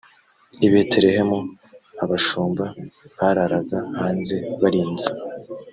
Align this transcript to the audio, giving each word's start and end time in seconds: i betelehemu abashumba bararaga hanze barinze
i 0.65 0.67
betelehemu 0.71 1.39
abashumba 2.03 2.65
bararaga 3.17 3.79
hanze 3.99 4.35
barinze 4.61 5.11